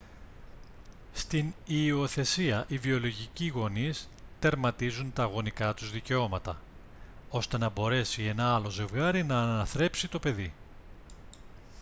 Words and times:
στην 1.13 1.53
υιοθεσία 1.65 2.65
οι 2.67 2.77
βιολογικοί 2.77 3.47
γονείς 3.47 4.09
τερματίζουν 4.39 5.13
τα 5.13 5.23
γονικά 5.25 5.73
τους 5.73 5.91
δικαιώματα 5.91 6.57
ώστε 7.29 7.57
να 7.57 7.69
μπορέσει 7.69 8.23
ένα 8.23 8.55
άλλο 8.55 8.69
ζευγάρι 8.69 9.23
να 9.23 9.41
αναθρέψει 9.41 10.07
το 10.07 10.19
παιδί 10.19 10.53